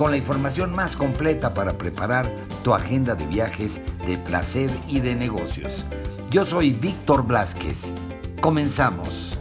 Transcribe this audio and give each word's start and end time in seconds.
Con 0.00 0.12
la 0.12 0.16
información 0.16 0.74
más 0.74 0.96
completa 0.96 1.52
para 1.52 1.76
preparar 1.76 2.24
tu 2.64 2.72
agenda 2.72 3.14
de 3.14 3.26
viajes, 3.26 3.82
de 4.06 4.16
placer 4.16 4.70
y 4.88 5.00
de 5.00 5.14
negocios. 5.14 5.84
Yo 6.30 6.46
soy 6.46 6.70
Víctor 6.70 7.26
Blasquez. 7.26 7.92
Comenzamos. 8.40 9.38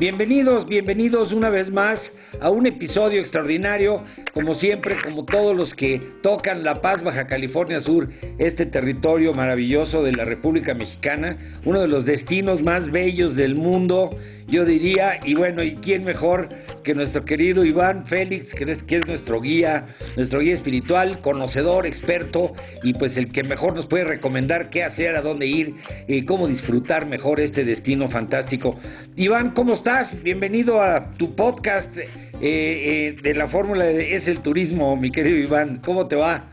Bienvenidos, 0.00 0.66
bienvenidos 0.66 1.32
una 1.32 1.48
vez 1.48 1.70
más 1.70 2.00
a 2.40 2.50
un 2.50 2.66
episodio 2.66 3.20
extraordinario, 3.20 4.04
como 4.32 4.54
siempre, 4.54 4.96
como 5.02 5.24
todos 5.24 5.56
los 5.56 5.72
que 5.74 6.00
tocan 6.22 6.62
La 6.62 6.74
Paz, 6.74 7.02
Baja 7.02 7.26
California 7.26 7.80
Sur, 7.80 8.08
este 8.38 8.66
territorio 8.66 9.32
maravilloso 9.32 10.02
de 10.02 10.12
la 10.12 10.24
República 10.24 10.74
Mexicana, 10.74 11.36
uno 11.64 11.80
de 11.80 11.88
los 11.88 12.04
destinos 12.04 12.62
más 12.62 12.90
bellos 12.90 13.36
del 13.36 13.54
mundo, 13.54 14.10
yo 14.50 14.64
diría, 14.64 15.18
y 15.24 15.34
bueno, 15.34 15.62
¿y 15.62 15.76
quién 15.76 16.04
mejor 16.04 16.48
que 16.82 16.94
nuestro 16.94 17.24
querido 17.24 17.64
Iván 17.64 18.06
Félix, 18.06 18.52
que 18.52 18.64
es, 18.64 18.82
que 18.82 18.96
es 18.96 19.06
nuestro 19.06 19.40
guía, 19.40 19.86
nuestro 20.16 20.40
guía 20.40 20.54
espiritual, 20.54 21.20
conocedor, 21.20 21.86
experto, 21.86 22.52
y 22.82 22.92
pues 22.94 23.16
el 23.16 23.30
que 23.32 23.42
mejor 23.42 23.74
nos 23.74 23.86
puede 23.86 24.04
recomendar 24.04 24.70
qué 24.70 24.82
hacer, 24.82 25.16
a 25.16 25.22
dónde 25.22 25.46
ir, 25.46 25.74
y 26.08 26.24
cómo 26.24 26.48
disfrutar 26.48 27.06
mejor 27.06 27.40
este 27.40 27.64
destino 27.64 28.10
fantástico. 28.10 28.78
Iván, 29.16 29.52
¿cómo 29.52 29.74
estás? 29.74 30.20
Bienvenido 30.22 30.82
a 30.82 31.12
tu 31.14 31.36
podcast 31.36 31.96
eh, 31.96 32.08
eh, 32.40 33.16
de 33.22 33.34
la 33.34 33.48
fórmula 33.48 33.84
de 33.84 34.16
Es 34.16 34.26
el 34.26 34.42
Turismo, 34.42 34.96
mi 34.96 35.10
querido 35.10 35.36
Iván. 35.36 35.80
¿Cómo 35.84 36.08
te 36.08 36.16
va? 36.16 36.44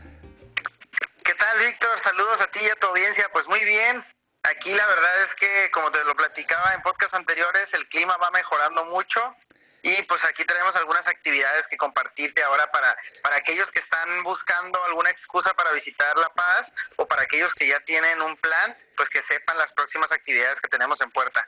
¿Qué 1.24 1.32
tal, 1.34 1.66
Víctor? 1.66 1.90
Saludos 2.04 2.40
a 2.40 2.46
ti 2.52 2.60
y 2.62 2.70
a 2.70 2.74
tu 2.80 2.86
audiencia. 2.86 3.24
Pues 3.32 3.46
muy 3.48 3.64
bien. 3.64 4.17
Aquí 4.50 4.72
la 4.72 4.86
verdad 4.86 5.24
es 5.24 5.34
que, 5.34 5.70
como 5.72 5.90
te 5.90 6.02
lo 6.04 6.14
platicaba 6.14 6.72
en 6.72 6.80
podcast 6.80 7.12
anteriores, 7.12 7.68
el 7.74 7.86
clima 7.88 8.16
va 8.16 8.30
mejorando 8.30 8.82
mucho 8.86 9.36
y 9.82 10.02
pues 10.04 10.24
aquí 10.24 10.42
tenemos 10.46 10.74
algunas 10.74 11.06
actividades 11.06 11.66
que 11.66 11.76
compartirte 11.76 12.42
ahora 12.42 12.70
para, 12.70 12.96
para 13.22 13.36
aquellos 13.36 13.70
que 13.72 13.80
están 13.80 14.22
buscando 14.22 14.82
alguna 14.84 15.10
excusa 15.10 15.52
para 15.52 15.72
visitar 15.72 16.16
La 16.16 16.30
Paz 16.30 16.66
o 16.96 17.06
para 17.06 17.22
aquellos 17.22 17.52
que 17.54 17.68
ya 17.68 17.78
tienen 17.80 18.22
un 18.22 18.36
plan, 18.38 18.74
pues 18.96 19.10
que 19.10 19.22
sepan 19.24 19.58
las 19.58 19.70
próximas 19.72 20.10
actividades 20.10 20.58
que 20.62 20.68
tenemos 20.68 20.98
en 21.02 21.10
puerta. 21.10 21.46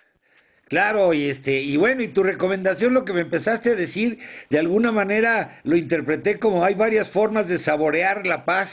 Claro, 0.70 1.12
y 1.12 1.30
este, 1.30 1.50
y 1.50 1.76
bueno, 1.76 2.00
y 2.00 2.14
tu 2.14 2.22
recomendación, 2.22 2.94
lo 2.94 3.04
que 3.04 3.12
me 3.12 3.22
empezaste 3.22 3.72
a 3.72 3.74
decir, 3.74 4.20
de 4.50 4.58
alguna 4.60 4.92
manera 4.92 5.58
lo 5.64 5.74
interpreté 5.74 6.38
como 6.38 6.64
hay 6.64 6.74
varias 6.74 7.10
formas 7.10 7.48
de 7.48 7.58
saborear 7.64 8.24
la 8.24 8.44
paz. 8.44 8.70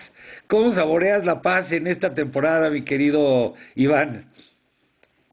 ¿Cómo 0.47 0.75
saboreas 0.75 1.25
la 1.25 1.41
paz 1.41 1.71
en 1.71 1.87
esta 1.87 2.13
temporada, 2.13 2.69
mi 2.69 2.85
querido 2.85 3.55
Iván? 3.73 4.31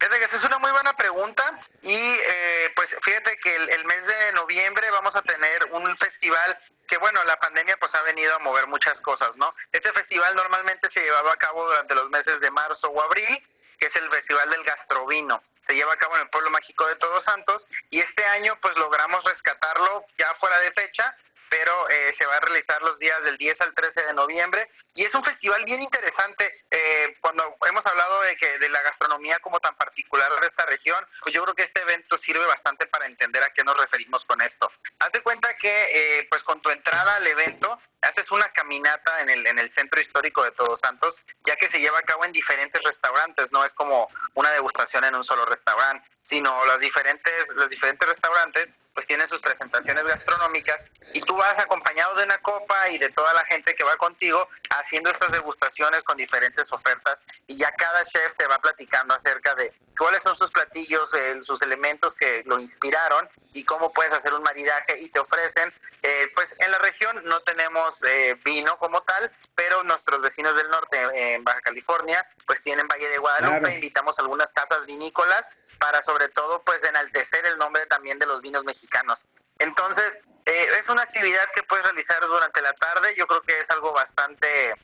Esa 0.01 0.37
es 0.37 0.45
una 0.45 0.59
muy 0.59 0.71
buena 0.71 0.95
pregunta 0.95 1.43
y 1.83 1.95
eh, 1.95 2.73
pues 2.75 2.89
fíjate 3.05 3.37
que 3.43 3.57
el, 3.57 3.69
el 3.69 3.85
mes 3.85 4.07
de 4.07 4.33
noviembre 4.33 4.91
vamos 4.91 5.15
a 5.15 5.21
tener 5.21 5.65
un 5.71 5.95
festival 5.99 6.57
que 6.89 6.97
bueno, 6.97 7.23
la 7.25 7.37
pandemia 7.37 7.77
pues 7.79 7.95
ha 7.95 8.03
venido 8.05 8.35
a 8.35 8.39
mover 8.39 8.67
muchas 8.69 8.99
cosas, 9.03 9.37
¿no? 9.37 9.55
Este 9.71 9.93
festival 9.93 10.35
normalmente 10.35 10.89
se 10.95 11.01
llevaba 11.01 11.35
a 11.35 11.37
cabo 11.37 11.67
durante 11.67 11.95
los 11.95 12.09
meses 12.09 12.41
de 12.41 12.51
marzo 12.51 12.89
o 12.89 13.03
abril, 13.03 13.39
que 13.79 13.87
es 13.87 13.97
el 13.97 14.09
Festival 14.09 14.49
del 14.49 14.65
Gastrovino 14.65 15.43
se 15.67 15.75
lleva 15.75 15.93
a 15.93 15.97
cabo 15.97 16.17
en 16.17 16.23
el 16.23 16.29
pueblo 16.31 16.51
mágico 16.51 16.87
de 16.87 16.97
Todos 16.97 17.25
Santos 17.25 17.67
y 17.91 18.01
este 18.01 18.25
año 18.25 18.57
pues 18.61 18.77
logramos 18.77 19.25
rescatarlo 19.25 20.05
ya 20.19 20.35
fuera 20.35 20.59
de 20.61 20.73
fecha 20.73 21.17
pero 21.55 21.89
eh, 21.89 22.13
se 22.19 22.27
va 22.27 22.39
a 22.39 22.41
realizar 22.41 22.83
los 22.83 22.99
días 22.99 23.23
del 23.23 23.37
10 23.37 23.61
al 23.61 23.75
13 23.75 24.03
de 24.03 24.13
noviembre 24.13 24.69
y 24.93 25.05
es 25.05 25.15
un 25.15 25.23
festival 25.23 25.65
bien 25.65 25.81
interesante. 25.81 26.51
Eh, 26.69 27.17
cuando 27.21 27.45
hemos 27.69 27.87
hablado 27.87 28.23
de 28.23 28.35
que 28.35 28.59
de 28.59 28.69
la 28.69 28.83
gastronomía 28.83 29.39
como 29.39 29.61
tan 29.61 29.77
particular 29.77 30.33
de 30.41 30.49
esta 30.49 30.67
región, 30.67 31.07
pues 31.23 31.33
yo 31.33 31.45
creo 31.45 31.55
que 31.55 31.63
este 31.63 31.83
evento 31.83 32.19
sirve 32.19 32.45
bastante 32.45 32.89
para 32.89 33.07
entender 33.07 33.41
a 33.45 33.51
qué 33.51 33.63
nos 33.63 33.77
referimos 33.77 34.25
con 34.25 34.41
esto. 34.41 34.69
Haz 34.99 35.13
de 35.13 35.23
cuenta 35.23 35.55
que 35.59 35.91
eh, 35.95 36.27
pues 36.29 36.43
con 36.43 36.61
tu 36.61 36.71
entrada 36.71 37.15
al 37.15 37.27
evento 37.29 37.79
haces 38.03 38.29
una 38.33 38.51
caminata 38.51 39.21
en 39.21 39.31
el 39.31 39.47
en 39.47 39.61
el 39.61 39.73
centro 39.75 40.01
histórico 40.01 40.43
de 40.43 40.51
Todos 40.53 40.81
Santos, 40.81 41.15
ya 41.47 41.55
que 41.55 41.69
se 41.69 41.79
lleva 41.79 42.01
a 42.01 42.03
cabo 42.03 42.25
en 42.25 42.33
diferentes 42.33 42.83
restaurantes, 42.83 43.53
no 43.53 43.65
es 43.65 43.73
como 43.75 44.09
una 44.35 44.51
degustación 44.51 45.05
en 45.05 45.15
un 45.15 45.23
solo 45.23 45.47
restaurante, 45.47 46.05
sino 46.29 46.65
los 46.65 46.81
diferentes 46.81 47.47
los 47.55 47.71
diferentes 47.71 48.09
restaurantes 48.09 48.71
pues 48.95 49.07
tienen 49.07 49.29
sus 49.29 49.41
presentaciones 49.41 50.05
gastronómicas 50.05 50.81
y 51.13 51.21
tú 51.23 51.37
vas 51.37 51.59
acompañado 51.59 52.15
de 52.15 52.25
una 52.25 52.39
copa 52.39 52.89
y 52.91 52.99
de 52.99 53.11
toda 53.11 53.35
la 53.35 53.45
gente 53.45 53.75
que 53.75 53.85
va 53.85 53.97
contigo 53.97 54.49
haciendo 54.71 55.11
estas 55.11 55.33
degustaciones 55.33 56.03
con 56.05 56.17
diferentes 56.17 56.71
ofertas 56.73 57.21
y 57.47 57.57
ya 57.57 57.71
cada 57.73 58.05
chef 58.07 58.37
te 58.37 58.47
va 58.47 58.59
platicando 58.59 59.15
acerca 59.15 59.55
de 59.55 59.73
cuáles 59.99 60.23
son 60.23 60.37
sus 60.37 60.51
platillos, 60.51 61.09
eh, 61.15 61.41
sus 61.43 61.61
elementos 61.63 62.15
que 62.15 62.43
lo 62.47 62.59
inspiraron 62.59 63.29
y 63.53 63.65
cómo 63.65 63.93
puedes 63.93 64.13
hacer 64.13 64.33
un 64.33 64.43
maridaje 64.43 64.99
y 65.01 65.11
te 65.11 65.19
ofrecen, 65.19 65.73
eh, 66.03 66.29
pues 66.35 66.49
en 66.59 66.71
la 66.71 66.79
región 66.79 67.21
no 67.25 67.41
tenemos 67.41 67.95
eh, 68.05 68.37
vino 68.45 68.77
como 68.79 69.03
tal, 69.03 69.31
pero 69.55 69.83
nuestros 69.83 70.21
vecinos 70.23 70.57
del 70.57 70.71
norte 70.71 71.35
en 71.35 71.45
Baja 71.45 71.61
California 71.61 72.25
pues 72.47 72.61
tienen 72.63 72.89
Valle 72.89 73.09
de 73.09 73.19
Guadalupe, 73.19 73.75
invitamos 73.75 74.19
a 74.19 74.23
algunas 74.23 74.53
casas 74.53 74.87
vinícolas 74.87 75.47
para 75.79 76.03
sobre 76.03 76.29
todo 76.29 76.63
pues 76.65 76.83
enaltecer 76.85 77.47
el 77.47 77.59
nombre 77.59 77.87
también 77.87 78.19
de 78.19 78.27
los 78.27 78.41
vinos 78.41 78.65
mexicanos. 78.65 79.23
Entonces, 79.59 80.15
eh, 80.47 80.67
es 80.79 80.89
una 80.89 81.03
actividad 81.03 81.45
que 81.55 81.63
puedes 81.63 81.85
realizar 81.85 82.21
durante 82.27 82.61
la 82.61 82.73
tarde, 82.75 83.15
yo 83.17 83.27
creo 83.27 83.43
que 83.43 83.61
es 83.61 83.71
algo 83.71 83.93
bastante 83.93 84.75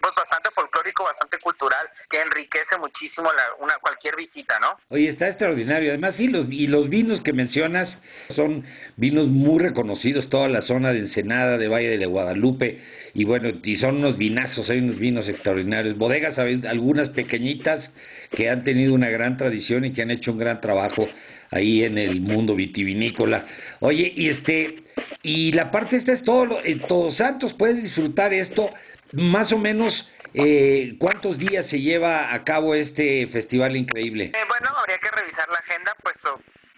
pues 0.00 0.14
bastante 0.14 0.39
bastante 1.04 1.38
cultural, 1.38 1.86
que 2.08 2.20
enriquece 2.20 2.76
muchísimo 2.78 3.30
la, 3.32 3.64
una 3.64 3.74
cualquier 3.80 4.16
visita, 4.16 4.58
¿no? 4.60 4.76
Oye, 4.88 5.08
está 5.08 5.28
extraordinario. 5.28 5.90
Además, 5.90 6.14
sí, 6.16 6.28
los, 6.28 6.46
y 6.50 6.66
los 6.66 6.88
vinos 6.88 7.20
que 7.22 7.32
mencionas 7.32 7.88
son 8.34 8.64
vinos 8.96 9.28
muy 9.28 9.60
reconocidos, 9.60 10.28
toda 10.28 10.48
la 10.48 10.62
zona 10.62 10.92
de 10.92 11.00
Ensenada, 11.00 11.58
de 11.58 11.68
Valle 11.68 11.98
de 11.98 12.06
Guadalupe, 12.06 12.80
y 13.14 13.24
bueno, 13.24 13.50
y 13.62 13.76
son 13.78 13.96
unos 13.96 14.16
vinazos, 14.16 14.68
hay 14.70 14.78
unos 14.78 14.98
vinos 14.98 15.28
extraordinarios. 15.28 15.96
Bodegas, 15.98 16.38
algunas 16.38 17.10
pequeñitas 17.10 17.90
que 18.30 18.48
han 18.48 18.64
tenido 18.64 18.94
una 18.94 19.08
gran 19.08 19.36
tradición 19.36 19.84
y 19.84 19.92
que 19.92 20.02
han 20.02 20.10
hecho 20.10 20.32
un 20.32 20.38
gran 20.38 20.60
trabajo 20.60 21.08
ahí 21.50 21.82
en 21.82 21.98
el 21.98 22.20
mundo 22.20 22.54
vitivinícola. 22.54 23.44
Oye, 23.80 24.12
y 24.14 24.28
este, 24.28 24.84
y 25.22 25.52
la 25.52 25.70
parte 25.70 25.96
esta 25.96 26.12
es 26.12 26.22
todo, 26.24 26.60
en 26.64 26.80
Todos 26.80 27.16
Santos 27.16 27.52
puedes 27.54 27.82
disfrutar 27.82 28.32
esto, 28.32 28.70
más 29.12 29.52
o 29.52 29.58
menos, 29.58 29.94
eh, 30.34 30.94
¿cuántos 30.98 31.38
días 31.38 31.68
se 31.68 31.80
lleva 31.80 32.32
a 32.32 32.44
cabo 32.44 32.74
este 32.74 33.26
festival 33.28 33.76
increíble? 33.76 34.32
Eh, 34.34 34.44
bueno, 34.48 34.70
habría 34.76 34.98
que 34.98 35.10
revisar 35.10 35.48
la 35.48 35.58
agenda, 35.58 35.94
pues, 36.02 36.16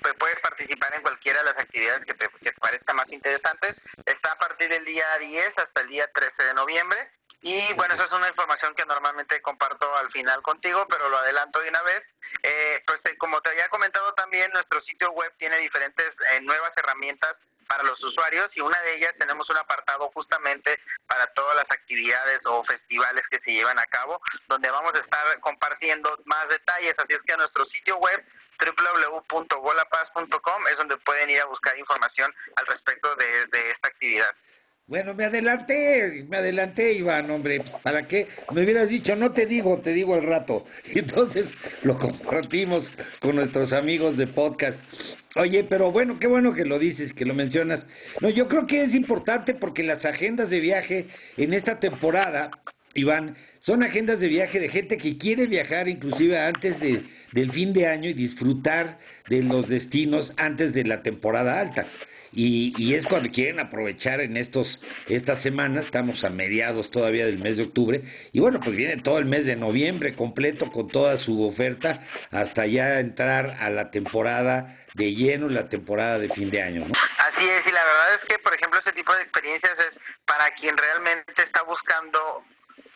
pues 0.00 0.14
puedes 0.18 0.38
participar 0.40 0.94
en 0.94 1.02
cualquiera 1.02 1.40
de 1.40 1.44
las 1.46 1.58
actividades 1.58 2.04
que 2.04 2.14
te, 2.14 2.28
que 2.28 2.52
te 2.52 2.60
parezcan 2.60 2.96
más 2.96 3.10
interesantes. 3.12 3.76
Está 4.06 4.32
a 4.32 4.38
partir 4.38 4.68
del 4.68 4.84
día 4.84 5.06
10 5.18 5.59
hasta 5.59 5.80
el 5.80 5.88
día 5.88 6.09
13 6.15 6.42
de 6.42 6.54
noviembre. 6.54 7.09
Y 7.42 7.74
bueno, 7.74 7.94
esa 7.94 8.04
es 8.04 8.12
una 8.12 8.28
información 8.28 8.72
que 8.74 8.86
normalmente 8.86 9.42
comparto 9.42 9.97
al 9.97 10.10
final 10.12 10.42
contigo, 10.42 10.86
pero 10.88 11.09
lo 11.09 11.18
adelanto 11.18 11.60
de 11.60 11.68
una 11.68 11.82
vez. 11.82 12.04
Eh, 12.42 12.82
pues 12.86 13.00
eh, 13.04 13.16
como 13.18 13.41
te 13.41 13.50
había 13.50 13.68
comentado 13.68 14.15
también, 14.15 14.50
nuestro 14.53 14.80
sitio 14.82 15.10
web 15.10 15.32
tiene 15.38 15.59
diferentes 15.59 16.15
eh, 16.32 16.41
nuevas 16.41 16.72
herramientas 16.77 17.36
para 17.72 17.84
los 17.84 18.04
usuarios 18.04 18.54
y 18.54 18.60
una 18.60 18.78
de 18.83 18.97
ellas 18.97 19.15
tenemos 19.19 19.48
un 19.48 19.57
apartado 19.57 20.10
justamente 20.13 20.78
para 21.07 21.27
todas 21.28 21.57
las 21.57 21.71
actividades 21.71 22.42
o 22.45 22.63
festivales 22.65 23.24
que 23.30 23.41
se 23.41 23.51
llevan 23.51 23.78
a 23.78 23.86
cabo, 23.86 24.21
donde 24.47 24.71
vamos 24.71 24.95
a 24.95 24.98
estar 24.98 25.41
compartiendo 25.41 26.19
más 26.27 26.51
detalles. 26.51 26.98
Así 26.98 27.15
es 27.15 27.22
que 27.22 27.33
a 27.33 27.39
nuestro 27.39 27.65
sitio 27.65 27.97
web 27.97 28.22
www.golapaz.com 28.59 30.69
es 30.69 30.77
donde 30.77 30.98
pueden 30.98 31.30
ir 31.30 31.41
a 31.41 31.47
buscar 31.47 31.78
información 31.78 32.34
al 32.57 32.66
respecto 32.66 33.16
de, 33.16 33.47
de 33.47 33.71
esta 33.71 33.89
actividad. 33.89 34.36
Bueno, 34.88 35.14
me 35.14 35.24
adelanté, 35.24 36.26
me 36.28 36.38
adelanté, 36.38 36.92
Iván, 36.94 37.30
hombre. 37.30 37.62
¿Para 37.84 38.08
qué? 38.08 38.26
Me 38.52 38.64
hubieras 38.64 38.88
dicho, 38.88 39.14
no 39.14 39.32
te 39.32 39.46
digo, 39.46 39.78
te 39.78 39.92
digo 39.92 40.14
al 40.14 40.24
rato. 40.24 40.66
Y 40.92 40.98
entonces 40.98 41.46
lo 41.84 41.98
compartimos 41.98 42.84
con 43.20 43.36
nuestros 43.36 43.72
amigos 43.72 44.16
de 44.16 44.26
podcast. 44.26 44.76
Oye, 45.36 45.64
pero 45.64 45.92
bueno, 45.92 46.18
qué 46.18 46.26
bueno 46.26 46.52
que 46.52 46.64
lo 46.64 46.80
dices, 46.80 47.12
que 47.12 47.24
lo 47.24 47.32
mencionas. 47.32 47.84
No, 48.20 48.28
yo 48.28 48.48
creo 48.48 48.66
que 48.66 48.82
es 48.82 48.94
importante 48.94 49.54
porque 49.54 49.84
las 49.84 50.04
agendas 50.04 50.50
de 50.50 50.58
viaje 50.58 51.06
en 51.36 51.54
esta 51.54 51.78
temporada, 51.78 52.50
Iván, 52.94 53.36
son 53.60 53.84
agendas 53.84 54.18
de 54.18 54.26
viaje 54.26 54.58
de 54.58 54.68
gente 54.68 54.98
que 54.98 55.16
quiere 55.16 55.46
viajar 55.46 55.88
inclusive 55.88 56.36
antes 56.38 56.78
de, 56.80 57.04
del 57.32 57.52
fin 57.52 57.72
de 57.72 57.86
año 57.86 58.10
y 58.10 58.14
disfrutar 58.14 58.98
de 59.28 59.42
los 59.44 59.68
destinos 59.68 60.32
antes 60.36 60.74
de 60.74 60.82
la 60.84 61.02
temporada 61.02 61.60
alta. 61.60 61.86
Y, 62.32 62.72
y, 62.78 62.94
es 62.94 63.06
cuando 63.06 63.30
quieren 63.30 63.60
aprovechar 63.60 64.20
en 64.20 64.36
estos 64.38 64.66
estas 65.06 65.42
semanas, 65.42 65.84
estamos 65.84 66.24
a 66.24 66.30
mediados 66.30 66.90
todavía 66.90 67.26
del 67.26 67.38
mes 67.38 67.58
de 67.58 67.64
octubre, 67.64 68.02
y 68.32 68.40
bueno, 68.40 68.58
pues 68.60 68.74
viene 68.74 69.02
todo 69.02 69.18
el 69.18 69.26
mes 69.26 69.44
de 69.44 69.56
noviembre 69.56 70.14
completo 70.14 70.70
con 70.70 70.88
toda 70.88 71.18
su 71.18 71.42
oferta 71.42 72.00
hasta 72.30 72.66
ya 72.66 73.00
entrar 73.00 73.58
a 73.60 73.68
la 73.68 73.90
temporada 73.90 74.78
de 74.94 75.14
lleno, 75.14 75.48
la 75.48 75.68
temporada 75.68 76.18
de 76.18 76.28
fin 76.30 76.50
de 76.50 76.62
año. 76.62 76.86
Así 77.18 77.48
es, 77.48 77.66
y 77.66 77.72
la 77.72 77.84
verdad 77.84 78.14
es 78.14 78.28
que, 78.28 78.38
por 78.38 78.54
ejemplo, 78.54 78.80
ese 78.80 78.92
tipo 78.92 79.14
de 79.14 79.22
experiencias 79.22 79.78
es 79.78 79.98
para 80.26 80.50
quien 80.54 80.76
realmente 80.76 81.42
está 81.42 81.62
buscando 81.62 82.44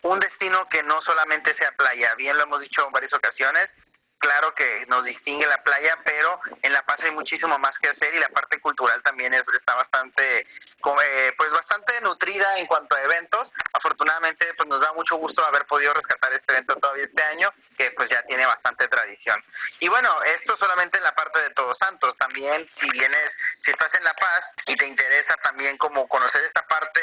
un 0.03 0.19
destino 0.19 0.67
que 0.69 0.83
no 0.83 1.01
solamente 1.01 1.53
sea 1.55 1.71
playa, 1.73 2.15
bien 2.15 2.37
lo 2.37 2.43
hemos 2.43 2.61
dicho 2.61 2.85
en 2.85 2.91
varias 2.91 3.13
ocasiones, 3.13 3.69
claro 4.19 4.53
que 4.55 4.85
nos 4.87 5.03
distingue 5.03 5.45
la 5.45 5.61
playa, 5.63 5.97
pero 6.03 6.39
en 6.61 6.73
La 6.73 6.83
Paz 6.83 6.99
hay 7.03 7.11
muchísimo 7.11 7.57
más 7.59 7.77
que 7.79 7.89
hacer 7.89 8.13
y 8.13 8.19
la 8.19 8.29
parte 8.29 8.59
cultural 8.59 9.01
también 9.03 9.33
es, 9.33 9.43
está 9.47 9.75
bastante, 9.75 10.39
eh, 10.39 11.33
pues 11.37 11.51
bastante 11.51 11.99
nutrida 12.01 12.57
en 12.57 12.67
cuanto 12.67 12.95
a 12.95 13.01
eventos. 13.01 13.49
Afortunadamente, 13.87 14.53
pues 14.57 14.67
nos 14.67 14.81
da 14.81 14.91
mucho 14.91 15.15
gusto 15.15 15.45
haber 15.45 15.65
podido 15.65 15.93
rescatar 15.93 16.33
este 16.33 16.51
evento 16.51 16.75
todavía 16.75 17.05
este 17.05 17.23
año, 17.23 17.49
que 17.77 17.89
pues 17.91 18.09
ya 18.09 18.21
tiene 18.23 18.45
bastante 18.45 18.85
tradición. 18.89 19.41
Y 19.79 19.87
bueno, 19.87 20.21
esto 20.23 20.57
solamente 20.57 20.97
en 20.97 21.05
la 21.05 21.15
parte 21.15 21.39
de 21.39 21.51
Todos 21.51 21.77
Santos. 21.77 22.17
También, 22.17 22.67
si 22.81 22.89
vienes, 22.91 23.31
si 23.63 23.71
estás 23.71 23.93
en 23.93 24.03
La 24.03 24.13
Paz 24.13 24.43
y 24.65 24.75
te 24.75 24.85
interesa 24.85 25.37
también 25.37 25.77
como 25.77 26.05
conocer 26.09 26.41
esta 26.43 26.67
parte, 26.67 26.99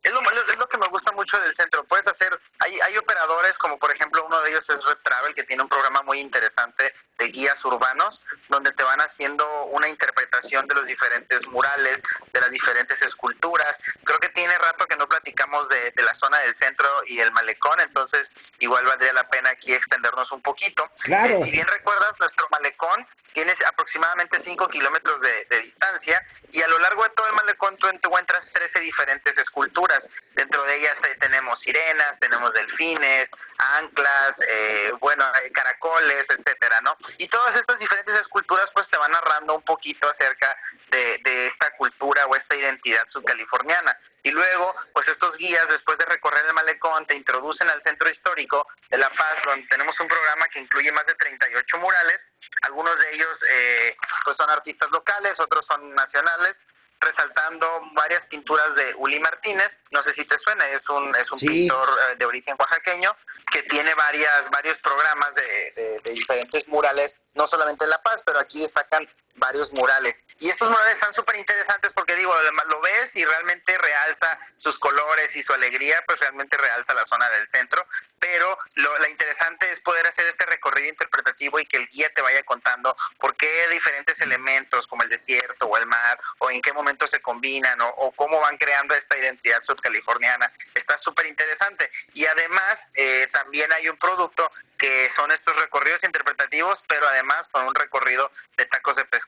es 0.00 0.12
lo, 0.12 0.20
es 0.30 0.58
lo 0.58 0.68
que 0.68 0.78
me 0.78 0.86
gusta 0.86 1.10
mucho 1.10 1.40
del 1.40 1.56
centro. 1.56 1.82
Puedes 1.84 2.06
hacer, 2.06 2.38
hay, 2.60 2.78
hay 2.82 2.96
operadores 2.96 3.58
como 3.58 3.76
por 3.76 3.90
ejemplo 3.90 4.24
uno 4.24 4.40
de 4.42 4.50
ellos 4.50 4.70
es 4.70 4.84
Red 4.84 4.98
Travel, 5.02 5.34
que 5.34 5.42
tiene 5.42 5.64
un 5.64 5.68
programa 5.68 6.02
muy 6.02 6.20
interesante 6.20 6.94
de 7.18 7.26
guías 7.26 7.62
urbanos, 7.64 8.20
donde 8.48 8.72
te 8.72 8.84
van 8.84 9.00
haciendo 9.00 9.64
una 9.66 9.88
interpretación 9.88 10.68
de 10.68 10.74
los 10.74 10.86
diferentes 10.86 11.44
murales, 11.48 12.00
de 12.32 12.40
las 12.40 12.50
diferentes 12.50 13.00
esculturas. 13.02 13.76
Creo 14.04 14.20
que 14.20 14.28
tiene 14.28 14.56
rato 14.56 14.86
que 14.86 14.96
no 14.96 15.08
platicamos 15.08 15.68
de, 15.68 15.92
la 15.96 16.14
zona 16.14 16.27
del 16.36 16.54
centro 16.56 16.88
y 17.06 17.20
el 17.20 17.32
malecón, 17.32 17.80
entonces 17.80 18.28
igual 18.58 18.84
valdría 18.84 19.14
la 19.14 19.28
pena 19.30 19.50
aquí 19.50 19.72
extendernos 19.72 20.30
un 20.32 20.42
poquito. 20.42 20.84
Claro. 21.00 21.38
Eh, 21.38 21.44
si 21.44 21.50
bien 21.50 21.66
recuerdas, 21.66 22.12
nuestro 22.20 22.46
malecón 22.50 23.06
tiene 23.32 23.54
aproximadamente 23.66 24.40
5 24.42 24.68
kilómetros 24.68 25.20
de, 25.20 25.60
distancia 25.62 26.20
y 26.50 26.62
a 26.62 26.68
lo 26.68 26.78
largo 26.78 27.04
de 27.04 27.10
todo 27.10 27.26
el 27.26 27.34
malecón 27.34 27.76
tú 27.76 27.86
encuentras 27.88 28.44
13 28.52 28.80
diferentes 28.80 29.36
esculturas. 29.38 30.04
Dentro 30.34 30.64
de 30.64 30.76
ellas 30.76 30.96
eh, 31.04 31.16
tenemos 31.20 31.60
sirenas, 31.60 32.18
tenemos 32.18 32.52
delfines, 32.52 33.28
anclas, 33.58 34.34
eh, 34.40 34.92
bueno, 35.00 35.24
caracoles, 35.52 36.26
etcétera, 36.28 36.80
¿no? 36.80 36.96
Y 37.18 37.28
todas 37.28 37.54
estas 37.56 37.78
diferentes 37.78 38.14
esculturas 38.16 38.68
pues 38.72 38.88
te 38.88 38.96
van 38.96 39.12
narrando 39.12 39.54
un 39.54 39.62
poquito 39.62 40.08
acerca 40.08 40.56
de, 40.90 41.18
de 41.22 41.46
esta 41.46 41.70
cultura 41.76 42.26
o 42.26 42.34
esta 42.34 42.56
identidad 42.56 43.06
subcaliforniana. 43.08 43.96
Y 44.22 44.30
luego, 44.30 44.74
estos 45.18 45.36
guías, 45.36 45.68
después 45.68 45.98
de 45.98 46.04
recorrer 46.04 46.46
el 46.46 46.54
malecón, 46.54 47.04
te 47.04 47.16
introducen 47.16 47.68
al 47.68 47.82
centro 47.82 48.08
histórico 48.08 48.64
de 48.88 48.98
La 48.98 49.10
Paz, 49.10 49.34
donde 49.44 49.66
tenemos 49.66 49.98
un 49.98 50.06
programa 50.06 50.46
que 50.48 50.60
incluye 50.60 50.92
más 50.92 51.04
de 51.06 51.14
38 51.16 51.78
murales. 51.78 52.20
Algunos 52.62 52.96
de 53.00 53.14
ellos 53.14 53.38
eh, 53.50 53.96
pues 54.24 54.36
son 54.36 54.48
artistas 54.48 54.88
locales, 54.92 55.38
otros 55.40 55.66
son 55.66 55.92
nacionales, 55.92 56.56
resaltando 57.00 57.82
varias 57.94 58.24
pinturas 58.28 58.76
de 58.76 58.94
Uli 58.96 59.18
Martínez, 59.18 59.72
no 59.90 60.04
sé 60.04 60.14
si 60.14 60.24
te 60.24 60.38
suena, 60.38 60.68
es 60.68 60.88
un 60.88 61.14
es 61.16 61.30
un 61.32 61.40
pintor 61.40 61.88
eh, 61.88 62.16
de 62.16 62.24
origen 62.24 62.54
oaxaqueño 62.56 63.16
que 63.50 63.64
tiene 63.64 63.94
varias 63.94 64.48
varios 64.50 64.78
programas 64.78 65.34
de, 65.34 66.00
de, 66.04 66.10
diferentes 66.12 66.66
murales, 66.68 67.12
no 67.34 67.48
solamente 67.48 67.84
en 67.84 67.90
La 67.90 68.02
Paz, 68.02 68.22
pero 68.24 68.38
aquí 68.38 68.62
destacan 68.62 69.08
varios 69.38 69.72
murales. 69.72 70.16
Y 70.40 70.50
estos 70.50 70.70
murales 70.70 70.94
están 70.94 71.12
súper 71.14 71.36
interesantes 71.36 71.92
porque 71.94 72.14
digo, 72.14 72.32
lo 72.68 72.80
ves 72.80 73.10
y 73.14 73.24
realmente 73.24 73.76
realza 73.76 74.38
sus 74.58 74.78
colores 74.78 75.34
y 75.34 75.42
su 75.42 75.52
alegría, 75.52 76.02
pues 76.06 76.20
realmente 76.20 76.56
realza 76.56 76.94
la 76.94 77.06
zona 77.06 77.28
del 77.30 77.48
centro, 77.48 77.84
pero 78.20 78.56
lo 78.74 78.98
la 78.98 79.08
interesante 79.08 79.72
es 79.72 79.80
poder 79.80 80.06
hacer 80.06 80.26
este 80.26 80.46
recorrido 80.46 80.90
interpretativo 80.90 81.58
y 81.58 81.66
que 81.66 81.76
el 81.76 81.88
guía 81.88 82.10
te 82.14 82.22
vaya 82.22 82.42
contando 82.44 82.96
por 83.18 83.36
qué 83.36 83.68
diferentes 83.68 84.20
elementos 84.20 84.86
como 84.86 85.02
el 85.02 85.08
desierto 85.08 85.66
o 85.66 85.76
el 85.76 85.86
mar 85.86 86.18
o 86.38 86.50
en 86.50 86.62
qué 86.62 86.72
momento 86.72 87.06
se 87.08 87.20
combinan 87.20 87.80
o, 87.80 87.88
o 87.88 88.12
cómo 88.12 88.40
van 88.40 88.56
creando 88.58 88.94
esta 88.94 89.16
identidad 89.16 89.62
subcaliforniana. 89.62 90.52
Está 90.74 90.98
súper 90.98 91.26
interesante. 91.26 91.90
Y 92.14 92.26
además 92.26 92.78
eh, 92.94 93.28
también 93.32 93.72
hay 93.72 93.88
un 93.88 93.96
producto 93.96 94.50
que 94.78 95.10
son 95.16 95.30
estos 95.32 95.56
recorridos 95.56 96.02
interpretativos, 96.04 96.78
pero 96.86 97.08
además 97.08 97.46
con 97.50 97.66
un 97.66 97.74
recorrido 97.74 98.30
de 98.56 98.66
tacos 98.66 98.96
de 98.96 99.04
pescado. 99.06 99.27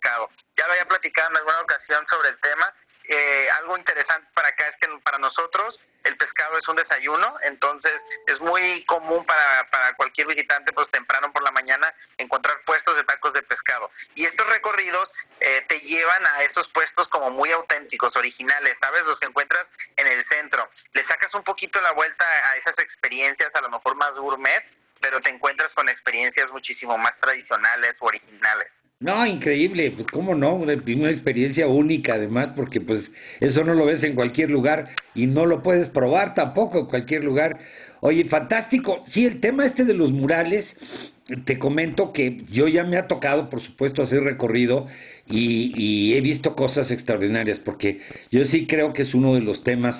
Ya 0.56 0.66
lo 0.66 0.72
había 0.72 0.86
platicado 0.86 1.30
en 1.30 1.36
alguna 1.36 1.60
ocasión 1.60 2.06
sobre 2.08 2.30
el 2.30 2.40
tema. 2.40 2.72
Eh, 3.04 3.48
algo 3.58 3.76
interesante 3.76 4.28
para 4.34 4.48
acá 4.48 4.68
es 4.68 4.76
que 4.76 4.88
para 5.02 5.18
nosotros 5.18 5.78
el 6.04 6.16
pescado 6.16 6.56
es 6.58 6.66
un 6.68 6.76
desayuno, 6.76 7.36
entonces 7.42 8.00
es 8.26 8.40
muy 8.40 8.84
común 8.84 9.24
para, 9.26 9.68
para 9.70 9.94
cualquier 9.94 10.26
visitante, 10.28 10.72
pues 10.72 10.90
temprano 10.90 11.32
por 11.32 11.42
la 11.42 11.50
mañana, 11.50 11.92
encontrar 12.16 12.62
puestos 12.64 12.96
de 12.96 13.04
tacos 13.04 13.32
de 13.32 13.42
pescado. 13.42 13.90
Y 14.14 14.24
estos 14.24 14.46
recorridos 14.46 15.10
eh, 15.40 15.64
te 15.68 15.80
llevan 15.80 16.26
a 16.26 16.42
estos 16.42 16.68
puestos 16.68 17.08
como 17.08 17.30
muy 17.30 17.52
auténticos, 17.52 18.16
originales, 18.16 18.78
¿sabes? 18.80 19.04
Los 19.04 19.18
que 19.18 19.26
encuentras 19.26 19.66
en 19.96 20.06
el 20.06 20.24
centro. 20.26 20.70
Le 20.92 21.04
sacas 21.06 21.34
un 21.34 21.44
poquito 21.44 21.80
la 21.80 21.92
vuelta 21.92 22.24
a 22.24 22.56
esas 22.56 22.78
experiencias, 22.78 23.54
a 23.54 23.60
lo 23.60 23.70
mejor 23.70 23.94
más 23.96 24.14
gourmet, 24.14 24.64
pero 25.00 25.20
te 25.20 25.30
encuentras 25.30 25.72
con 25.74 25.88
experiencias 25.88 26.50
muchísimo 26.50 26.96
más 26.96 27.18
tradicionales 27.20 27.96
o 28.00 28.06
originales. 28.06 28.70
No, 29.02 29.26
increíble, 29.26 29.92
pues 29.92 30.06
cómo 30.08 30.34
no, 30.34 30.54
una, 30.56 30.74
experiencia 30.74 31.66
única 31.66 32.14
además, 32.14 32.50
porque 32.54 32.82
pues 32.82 33.02
eso 33.40 33.64
no 33.64 33.72
lo 33.72 33.86
ves 33.86 34.02
en 34.02 34.14
cualquier 34.14 34.50
lugar 34.50 34.90
y 35.14 35.26
no 35.26 35.46
lo 35.46 35.62
puedes 35.62 35.88
probar 35.88 36.34
tampoco 36.34 36.80
en 36.80 36.84
cualquier 36.84 37.24
lugar. 37.24 37.58
Oye, 38.00 38.26
fantástico. 38.26 39.02
Sí, 39.14 39.24
el 39.24 39.40
tema 39.40 39.64
este 39.64 39.86
de 39.86 39.94
los 39.94 40.12
murales, 40.12 40.66
te 41.46 41.58
comento 41.58 42.12
que 42.12 42.44
yo 42.52 42.68
ya 42.68 42.84
me 42.84 42.98
ha 42.98 43.06
tocado, 43.06 43.48
por 43.48 43.62
supuesto, 43.62 44.02
hacer 44.02 44.22
recorrido 44.22 44.86
y, 45.26 45.72
y 45.74 46.14
he 46.14 46.20
visto 46.20 46.54
cosas 46.54 46.90
extraordinarias, 46.90 47.58
porque 47.60 48.00
yo 48.30 48.44
sí 48.46 48.66
creo 48.66 48.92
que 48.92 49.02
es 49.02 49.14
uno 49.14 49.34
de 49.34 49.40
los 49.40 49.64
temas 49.64 49.96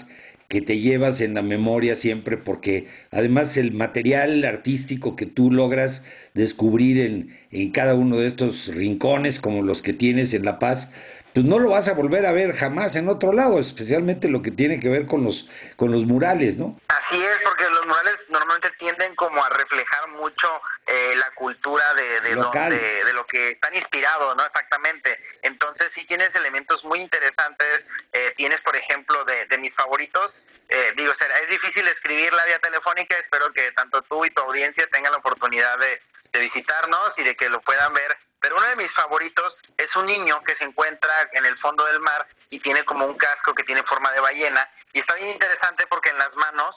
que 0.50 0.60
te 0.60 0.80
llevas 0.80 1.20
en 1.20 1.34
la 1.34 1.42
memoria 1.42 1.94
siempre, 2.00 2.36
porque 2.36 2.88
además 3.12 3.56
el 3.56 3.70
material 3.70 4.44
artístico 4.44 5.14
que 5.14 5.26
tú 5.26 5.52
logras 5.52 6.02
descubrir 6.34 7.00
en, 7.00 7.36
en 7.52 7.70
cada 7.70 7.94
uno 7.94 8.18
de 8.18 8.26
estos 8.26 8.66
rincones, 8.66 9.38
como 9.40 9.62
los 9.62 9.80
que 9.80 9.92
tienes 9.92 10.34
en 10.34 10.44
La 10.44 10.58
Paz, 10.58 10.88
pues 11.34 11.46
no 11.46 11.58
lo 11.58 11.70
vas 11.70 11.86
a 11.88 11.94
volver 11.94 12.26
a 12.26 12.32
ver 12.32 12.56
jamás 12.56 12.94
en 12.96 13.08
otro 13.08 13.32
lado, 13.32 13.60
especialmente 13.60 14.28
lo 14.28 14.42
que 14.42 14.50
tiene 14.50 14.80
que 14.80 14.88
ver 14.88 15.06
con 15.06 15.24
los 15.24 15.48
con 15.76 15.92
los 15.92 16.02
murales, 16.04 16.56
¿no? 16.56 16.78
Así 16.88 17.22
es, 17.22 17.38
porque 17.44 17.68
los 17.68 17.86
murales 17.86 18.16
normalmente 18.28 18.70
tienden 18.78 19.14
como 19.14 19.44
a 19.44 19.48
reflejar 19.50 20.08
mucho 20.08 20.48
eh, 20.86 21.14
la 21.16 21.30
cultura 21.34 21.94
de 21.94 22.20
de, 22.20 22.34
donde, 22.34 23.04
de 23.04 23.12
lo 23.12 23.24
que 23.26 23.52
están 23.52 23.74
inspirados, 23.74 24.36
¿no? 24.36 24.44
Exactamente. 24.44 25.16
Entonces 25.42 25.90
sí 25.94 26.04
tienes 26.06 26.34
elementos 26.34 26.84
muy 26.84 27.00
interesantes. 27.00 27.84
Eh, 28.12 28.32
tienes, 28.36 28.60
por 28.62 28.76
ejemplo, 28.76 29.24
de, 29.24 29.46
de 29.46 29.58
mis 29.58 29.74
favoritos. 29.74 30.34
Eh, 30.68 30.92
digo, 30.96 31.12
será, 31.14 31.38
es 31.38 31.48
difícil 31.48 31.86
escribir 31.88 32.32
la 32.32 32.44
vía 32.44 32.58
telefónica. 32.60 33.16
Espero 33.18 33.52
que 33.52 33.72
tanto 33.72 34.02
tú 34.02 34.24
y 34.24 34.30
tu 34.30 34.40
audiencia 34.40 34.86
tengan 34.92 35.12
la 35.12 35.18
oportunidad 35.18 35.78
de, 35.78 36.00
de 36.32 36.40
visitarnos 36.40 37.12
y 37.18 37.24
de 37.24 37.36
que 37.36 37.48
lo 37.48 37.60
puedan 37.60 37.92
ver 37.92 38.16
pero 38.40 38.56
uno 38.56 38.66
de 38.68 38.76
mis 38.76 38.90
favoritos 38.92 39.56
es 39.76 39.94
un 39.96 40.06
niño 40.06 40.42
que 40.44 40.56
se 40.56 40.64
encuentra 40.64 41.28
en 41.32 41.44
el 41.44 41.56
fondo 41.58 41.84
del 41.84 42.00
mar 42.00 42.26
y 42.48 42.58
tiene 42.60 42.84
como 42.84 43.04
un 43.06 43.16
casco 43.16 43.54
que 43.54 43.64
tiene 43.64 43.82
forma 43.82 44.10
de 44.12 44.20
ballena. 44.20 44.68
Y 44.92 45.00
está 45.00 45.14
bien 45.14 45.28
interesante 45.28 45.86
porque 45.86 46.08
en 46.08 46.18
las 46.18 46.34
manos, 46.36 46.74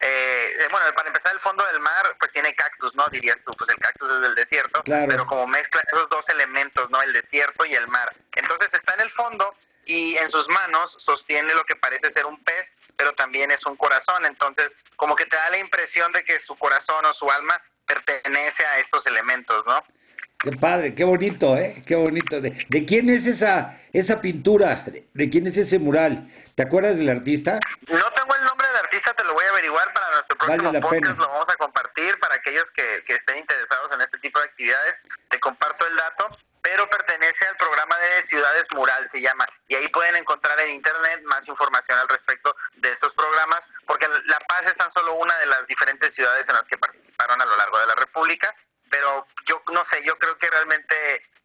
eh, 0.00 0.56
eh, 0.60 0.68
bueno, 0.70 0.92
para 0.94 1.08
empezar 1.08 1.32
el 1.32 1.40
fondo 1.40 1.64
del 1.66 1.80
mar, 1.80 2.14
pues 2.20 2.30
tiene 2.32 2.54
cactus, 2.54 2.94
¿no? 2.94 3.08
Dirías 3.08 3.38
tú, 3.44 3.52
pues 3.56 3.70
el 3.70 3.78
cactus 3.78 4.10
es 4.12 4.20
del 4.20 4.34
desierto, 4.34 4.82
pero 4.84 5.26
como 5.26 5.46
mezcla 5.46 5.82
esos 5.86 6.10
dos 6.10 6.28
elementos, 6.28 6.90
¿no? 6.90 7.00
El 7.00 7.14
desierto 7.14 7.64
y 7.64 7.74
el 7.74 7.88
mar. 7.88 8.14
Entonces 8.34 8.72
está 8.74 8.94
en 8.94 9.00
el 9.00 9.10
fondo 9.12 9.54
y 9.86 10.14
en 10.18 10.30
sus 10.30 10.46
manos 10.48 10.94
sostiene 11.00 11.54
lo 11.54 11.64
que 11.64 11.76
parece 11.76 12.12
ser 12.12 12.26
un 12.26 12.44
pez, 12.44 12.68
pero 12.96 13.14
también 13.14 13.50
es 13.50 13.64
un 13.64 13.76
corazón. 13.76 14.26
Entonces, 14.26 14.72
como 14.96 15.16
que 15.16 15.24
te 15.24 15.36
da 15.36 15.48
la 15.48 15.58
impresión 15.58 16.12
de 16.12 16.22
que 16.22 16.38
su 16.40 16.54
corazón 16.58 17.06
o 17.06 17.14
su 17.14 17.30
alma 17.30 17.58
pertenece 17.88 18.64
a 18.64 18.78
estos 18.78 19.04
elementos, 19.06 19.66
¿no? 19.66 19.82
Qué 20.38 20.52
padre, 20.52 20.94
qué 20.94 21.02
bonito, 21.02 21.56
¿eh? 21.56 21.82
Qué 21.84 21.96
bonito. 21.96 22.40
¿De, 22.40 22.50
de 22.68 22.86
quién 22.86 23.10
es 23.10 23.26
esa 23.26 23.76
esa 23.92 24.20
pintura? 24.20 24.84
¿De, 25.14 25.30
quién 25.30 25.46
es 25.46 25.56
ese 25.56 25.78
mural? 25.78 26.28
¿Te 26.54 26.62
acuerdas 26.62 26.96
del 26.96 27.08
artista? 27.08 27.58
No 27.88 28.10
tengo 28.12 28.34
el 28.36 28.44
nombre 28.44 28.66
del 28.68 28.76
artista, 28.76 29.14
te 29.14 29.24
lo 29.24 29.34
voy 29.34 29.44
a 29.44 29.50
averiguar 29.50 29.92
para 29.92 30.10
nuestro 30.12 30.36
próximo 30.36 30.80
podcast. 30.80 31.18
Lo 31.18 31.28
vamos 31.28 31.48
a 31.48 31.56
compartir 31.56 32.18
para 32.20 32.36
aquellos 32.36 32.70
que, 32.72 33.02
que 33.06 33.14
estén 33.14 33.38
interesados 33.38 33.90
en 33.92 34.00
este 34.02 34.18
tipo 34.18 34.38
de 34.38 34.46
actividades. 34.46 34.96
Te 35.30 35.40
comparto 35.40 35.86
el 35.86 35.96
dato, 35.96 36.38
pero 36.62 36.88
pertenece 36.88 37.46
al 37.46 37.56
programa 37.56 37.96
de 37.98 38.26
Ciudades 38.26 38.66
Mural, 38.74 39.08
se 39.10 39.20
llama, 39.20 39.46
y 39.68 39.74
ahí 39.74 39.88
pueden 39.88 40.16
encontrar 40.16 40.58
en 40.60 40.74
internet 40.74 41.22
más 41.24 41.46
información 41.46 41.98
al 41.98 42.08
respecto 42.08 42.54
de 42.76 42.92
estos 42.92 43.14
programas, 43.14 43.60
porque 43.86 44.06
La 44.26 44.38
Paz 44.40 44.66
es 44.66 44.76
tan 44.76 44.92
solo 44.92 45.14
una 45.14 45.36
de 45.38 45.46
las 45.46 45.66
diferentes 45.66 46.14
ciudades 46.14 46.48
en 46.48 46.54
las 46.54 46.66
que 46.66 46.78
participaron 46.78 47.40
a 47.40 47.46
lo 47.46 47.56
largo 47.56 47.78
de 47.78 47.86
la 47.86 47.94
República, 47.94 48.54
pero 48.90 49.26
yo 49.46 49.62
no 49.72 49.84
sé, 49.90 50.02
yo 50.04 50.18
creo 50.18 50.36
que 50.38 50.50
realmente 50.50 50.94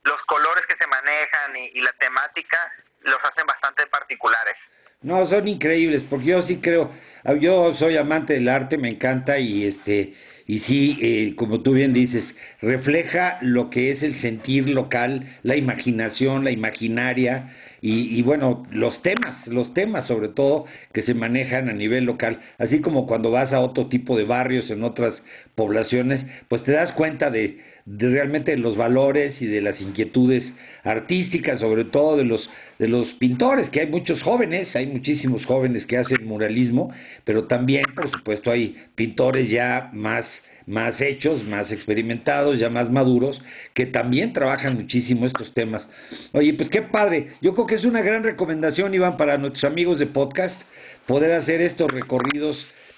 los 0.04 0.22
colores 0.24 0.66
que 0.66 0.76
se 0.78 0.88
manejan 0.88 1.56
y, 1.56 1.82
la 1.82 1.94
temática 1.94 2.58
los 3.02 3.24
hacen 3.24 3.46
bastante 3.46 3.86
particulares. 3.88 4.56
No, 5.02 5.26
son 5.28 5.48
increíbles, 5.48 6.04
porque 6.10 6.26
yo 6.26 6.42
sí 6.44 6.62
creo, 6.62 6.94
yo 7.40 7.74
soy 7.76 7.98
amante 7.98 8.34
del 8.34 8.48
arte, 8.48 8.78
me 8.78 8.90
encanta 8.90 9.38
y 9.38 9.68
este 9.68 10.16
y 10.46 10.60
sí, 10.62 10.98
eh, 11.02 11.34
como 11.36 11.62
tú 11.62 11.74
bien 11.74 11.94
dices, 11.94 12.24
refleja 12.62 13.38
lo 13.42 13.70
que 13.70 13.92
es 13.92 14.04
el 14.04 14.20
sentir 14.22 14.70
local, 14.70 15.38
la 15.44 15.56
imaginación, 15.56 16.44
la 16.44 16.52
imaginaria, 16.52 17.52
y, 17.86 18.22
bueno, 18.22 18.66
los 18.72 19.02
temas, 19.02 19.46
los 19.46 19.74
temas 19.74 20.08
sobre 20.08 20.30
todo 20.30 20.64
que 20.94 21.04
se 21.04 21.14
manejan 21.14 21.68
a 21.68 21.74
nivel 21.74 22.06
local, 22.06 22.40
así 22.58 22.80
como 22.80 23.06
cuando 23.06 23.30
vas 23.30 23.52
a 23.52 23.60
otro 23.60 23.88
tipo 23.88 24.18
de 24.18 24.24
barrios 24.24 24.70
en 24.70 24.86
otras 24.86 25.22
poblaciones, 25.56 26.26
pues 26.48 26.64
te 26.64 26.72
das 26.72 26.94
cuenta 26.94 27.30
de, 27.30 27.60
de 27.86 28.10
realmente 28.10 28.56
los 28.58 28.78
valores 28.78 29.42
y 29.42 29.46
de 29.46 29.62
las 29.62 29.80
inquietudes 29.82 30.44
artísticas, 30.84 31.60
sobre 31.60 31.86
todo 31.86 32.18
de 32.18 32.24
los 32.24 32.50
de 32.80 32.88
los 32.88 33.08
pintores, 33.14 33.70
que 33.70 33.82
hay 33.82 33.88
muchos 33.88 34.22
jóvenes, 34.24 34.76
hay 34.76 34.88
muchísimos 34.88 35.46
jóvenes 35.46 35.86
que 35.86 35.98
hacen 35.98 36.26
muralismo, 36.26 36.92
pero 37.24 37.46
también, 37.46 37.86
por 37.96 38.10
supuesto, 38.12 38.52
hay 38.52 38.76
pintores 38.96 39.50
ya 39.50 39.90
más 39.94 40.26
más 40.66 41.00
hechos, 41.02 41.44
más 41.44 41.70
experimentados, 41.72 42.60
ya 42.60 42.70
más 42.70 42.90
maduros, 42.90 43.42
que 43.74 43.86
también 43.86 44.34
trabajan 44.34 44.76
muchísimo 44.76 45.26
estos 45.26 45.54
temas. 45.54 45.86
Oye, 46.32 46.54
pues 46.54 46.70
qué 46.70 46.82
padre. 46.84 47.34
Yo 47.42 47.54
creo 47.54 47.68
que 47.68 47.76
es 47.76 47.84
una 47.84 48.02
gran 48.02 48.24
recomendación, 48.24 48.94
Iván, 48.94 49.18
para 49.18 49.38
nuestros 49.38 49.66
amigos 49.66 50.00
de 50.00 50.08
podcast, 50.08 50.56
poder 51.06 51.34
hacer 51.34 51.62
estos 51.62 51.92
recorridos 51.92 52.58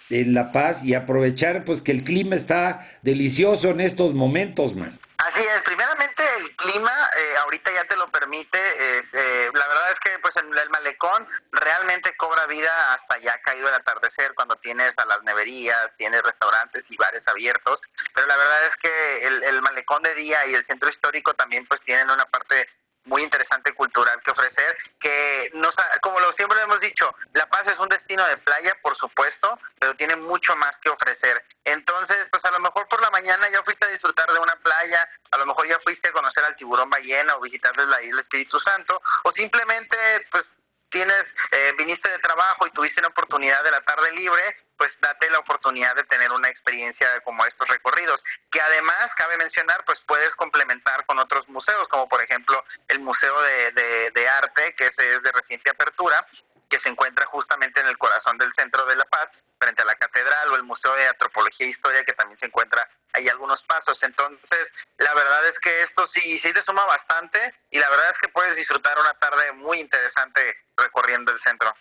en 0.10 0.34
La 0.34 0.52
Paz 0.52 0.78
y 0.84 0.94
aprovechar 0.94 1.64
pues 1.66 1.82
que 1.82 1.92
el 1.92 2.04
clima 2.04 2.36
está 2.36 2.88
delicioso 3.02 3.70
en 3.70 3.82
estos 3.82 4.14
momentos, 4.14 4.76
man. 4.76 5.00
Así 5.18 5.40
es, 5.40 5.64
primeramente 5.64 6.24
el 6.40 6.56
clima 6.58 6.92
eh, 7.18 7.38
ahorita 7.38 7.72
ya 7.72 7.86
te 7.86 7.96
lo 7.96 8.08
permite, 8.10 8.60
eh, 8.60 9.50
la 9.54 9.68
verdad 9.68 9.92
es 9.94 10.00
que 10.02 10.20
pues 10.20 10.36
el, 10.36 10.56
el 10.56 10.70
malecón 10.70 11.28
realmente 11.52 12.16
cobra 12.18 12.46
vida 12.48 12.94
hasta 12.94 13.18
ya 13.20 13.40
caído 13.42 13.70
el 13.70 13.74
atardecer 13.74 14.34
cuando 14.36 14.58
tienes 14.58 14.94
a 14.98 15.06
las 15.06 15.24
neverías, 15.24 15.96
tienes 15.98 16.22
restaurantes 16.22 16.84
y 16.90 16.98
bares 16.98 17.26
abiertos, 17.28 17.80
pero 18.14 18.28
la 18.28 18.36
verdad 18.38 18.68
es 18.68 18.76
que 18.82 19.28
el, 19.28 19.44
el 19.44 19.62
malecón 19.62 20.04
de 20.04 20.14
día 20.16 20.46
y 20.48 20.54
el 20.54 20.66
centro 20.66 20.90
histórico 20.90 21.34
también 21.34 21.66
pues 21.66 21.82
tienen 21.82 22.10
una 22.10 22.26
parte 22.26 22.68
muy 23.06 23.24
interesante 23.24 23.74
cultural 23.74 24.22
que 24.24 24.32
ofrecer, 24.32 24.78
que 25.00 25.52
nos, 25.54 25.76
como 26.02 26.20
lo 26.20 26.34
siempre 26.34 26.62
hemos 26.62 26.80
dicho, 26.80 27.14
La 27.34 27.48
Paz 27.48 27.68
es 27.68 27.80
un 27.80 27.90
destino 27.90 28.26
de 28.28 28.38
playa, 28.38 28.76
por 28.82 28.96
supuesto, 28.98 29.60
pero 29.80 29.96
tiene 29.96 30.16
mucho 30.16 30.56
más 30.56 30.76
que 30.80 30.90
ofrecer. 30.90 31.44
Entonces, 31.64 32.28
pues 32.32 32.44
a 32.46 32.52
lo 32.52 32.60
mejor 32.60 32.88
por 32.88 33.02
la 33.02 33.12
mañana 33.12 33.50
ya 33.50 33.64
fuiste 33.64 33.86
a 33.86 33.90
disfrutar 33.90 34.32
de 34.32 34.40
una 34.40 34.56
playa, 34.58 35.08
a 35.32 35.38
lo 35.38 35.46
mejor 35.46 35.68
ya 35.68 35.80
fuiste 35.80 36.10
a 36.10 36.14
conocer 36.14 36.44
al 36.44 36.56
tiburón 36.56 36.90
ballena 36.90 37.36
o 37.36 37.42
visitarles 37.42 37.88
la 37.88 38.02
isla 38.02 38.22
Espíritu 38.22 38.60
Santo, 38.60 39.02
o 39.24 39.32
simplemente, 39.32 39.98
pues 40.32 40.46
tienes, 40.90 41.26
eh, 41.52 41.74
viniste 41.78 42.10
de 42.10 42.20
trabajo 42.20 42.68
y 42.68 42.72
tuviste 42.72 43.00
una 43.00 43.10
oportunidad 43.10 43.64
de 43.64 43.72
la 43.72 43.82
tarde 43.82 44.12
libre, 44.14 44.56
pues 44.78 44.92
date 45.02 45.30
la 45.30 45.40
oportunidad 45.40 45.96
de 45.96 46.04
tener 46.06 46.32
una 46.32 46.50
experiencia 46.50 47.20
como 47.22 47.46
estos 47.46 47.68
recorridos, 47.68 48.22
que 48.52 48.62
además, 48.62 49.12
cabe 49.16 49.38
mencionar, 49.38 49.84
pues 49.86 50.00
puedes 50.08 50.34
complementar 50.36 51.06
con 51.06 51.20
otros 51.20 51.48
museos, 51.50 51.88
como 51.90 52.08
por 52.10 52.22
ejemplo 52.22 52.64
el 52.88 53.00
Museo 53.00 53.42
de, 53.42 54.28
Arte, 54.28 54.76
que 54.76 54.88
es 54.88 54.96
de 54.96 55.32
reciente 55.32 55.70
apertura, 55.70 56.26
que 56.70 56.80
se 56.80 56.90
encuentra 56.90 57.26
justamente 57.26 57.80
en 57.80 57.88
el 57.88 57.98
corazón 57.98 58.38
del 58.38 58.52
centro 58.54 58.86
de 58.86 58.96
La 58.96 59.06
Paz, 59.06 59.30
frente 59.60 59.82
a 59.82 59.86
la 59.86 59.96
catedral, 59.96 60.52
o 60.52 60.56
el 60.56 60.64
Museo 60.64 60.94
de 60.96 61.08
Antropología 61.08 61.66
e 61.66 61.70
Historia, 61.70 62.04
que 62.04 62.14
también 62.14 62.40
se 62.40 62.48
encuentra 62.48 62.88
ahí 63.14 63.28
algunos 63.30 63.62
pasos. 63.64 63.98
Entonces, 64.04 64.68
la 64.98 65.14
verdad 65.14 65.48
es 65.48 65.60
que 65.60 65.84
esto 65.84 66.08
sí, 66.08 66.40
sí 66.40 66.54
te 66.54 66.64
suma 66.64 66.86
bastante 66.86 67.40
y 67.72 67.80
la 67.80 67.90
verdad 67.90 68.12
es 68.12 68.18
que 68.22 68.30
puedes 68.30 68.56
disfrutar 68.56 68.98
una 69.00 69.14
tarde 69.14 69.54
muy 69.54 69.80
interesante 69.80 70.42
recorriendo 70.78 71.32
el 71.32 71.40
centro. 71.42 71.74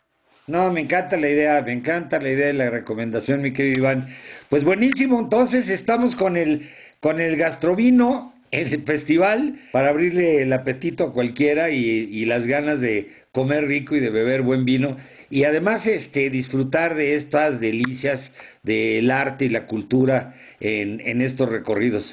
No, 0.47 0.71
me 0.71 0.83
encanta 0.83 1.17
la 1.17 1.29
idea, 1.29 1.63
me 1.63 1.73
encanta 1.73 2.19
la 2.19 2.29
idea 2.29 2.49
de 2.49 2.53
la 2.53 2.71
recomendación, 2.71 3.41
mi 3.41 3.55
querido 3.55 3.79
Iván. 3.79 4.17
Pues 4.51 4.63
buenísimo, 4.63 5.19
entonces 5.19 5.67
estamos 5.69 6.15
con 6.17 6.37
el, 6.37 6.71
con 7.01 7.21
el 7.21 7.37
gastrovino 7.37 8.35
el 8.51 8.85
festival 8.85 9.59
para 9.73 9.89
abrirle 9.89 10.43
el 10.43 10.53
apetito 10.53 11.05
a 11.05 11.13
cualquiera 11.13 11.71
y, 11.71 11.81
y, 11.81 12.25
las 12.25 12.47
ganas 12.47 12.81
de 12.81 13.24
comer 13.35 13.67
rico 13.67 13.97
y 13.97 14.01
de 14.01 14.11
beber 14.11 14.43
buen 14.43 14.65
vino 14.65 14.97
y 15.29 15.43
además 15.43 15.85
este 15.85 16.31
disfrutar 16.31 16.95
de 16.95 17.17
estas 17.17 17.59
delicias 17.59 18.21
del 18.63 19.11
arte 19.11 19.47
y 19.47 19.49
la 19.49 19.67
cultura 19.67 20.35
en, 20.61 21.21
estos 21.21 21.49
recorridos. 21.49 22.05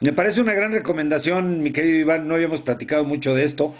Me 0.00 0.12
parece 0.12 0.40
una 0.42 0.52
gran 0.52 0.72
recomendación, 0.72 1.62
mi 1.62 1.72
querido 1.72 1.96
Iván, 1.96 2.28
no 2.28 2.34
habíamos 2.34 2.60
platicado 2.60 3.04
mucho 3.04 3.34
de 3.34 3.46
esto 3.46 3.74